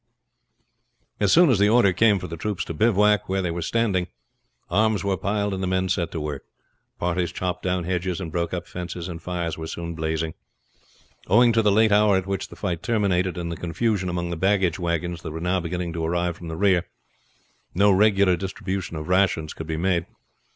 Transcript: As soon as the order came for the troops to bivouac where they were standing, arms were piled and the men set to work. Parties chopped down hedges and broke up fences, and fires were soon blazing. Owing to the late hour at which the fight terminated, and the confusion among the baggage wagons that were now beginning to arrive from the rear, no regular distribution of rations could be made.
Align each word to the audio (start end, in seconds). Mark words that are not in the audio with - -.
As 1.19 1.31
soon 1.31 1.51
as 1.51 1.59
the 1.59 1.69
order 1.69 1.93
came 1.93 2.17
for 2.17 2.27
the 2.27 2.35
troops 2.35 2.65
to 2.65 2.73
bivouac 2.73 3.29
where 3.29 3.43
they 3.43 3.51
were 3.51 3.61
standing, 3.61 4.07
arms 4.67 5.03
were 5.03 5.15
piled 5.15 5.53
and 5.53 5.61
the 5.61 5.67
men 5.67 5.89
set 5.89 6.09
to 6.13 6.19
work. 6.19 6.43
Parties 6.97 7.31
chopped 7.31 7.61
down 7.61 7.83
hedges 7.83 8.19
and 8.19 8.31
broke 8.31 8.51
up 8.51 8.65
fences, 8.67 9.07
and 9.07 9.21
fires 9.21 9.59
were 9.59 9.67
soon 9.67 9.93
blazing. 9.93 10.33
Owing 11.27 11.53
to 11.53 11.61
the 11.61 11.71
late 11.71 11.91
hour 11.91 12.17
at 12.17 12.25
which 12.25 12.47
the 12.47 12.55
fight 12.55 12.81
terminated, 12.81 13.37
and 13.37 13.51
the 13.51 13.55
confusion 13.55 14.09
among 14.09 14.31
the 14.31 14.37
baggage 14.37 14.79
wagons 14.79 15.21
that 15.21 15.29
were 15.31 15.39
now 15.39 15.59
beginning 15.59 15.93
to 15.93 16.03
arrive 16.03 16.35
from 16.35 16.47
the 16.47 16.57
rear, 16.57 16.87
no 17.75 17.91
regular 17.91 18.35
distribution 18.35 18.97
of 18.97 19.07
rations 19.07 19.53
could 19.53 19.67
be 19.67 19.77
made. 19.77 20.07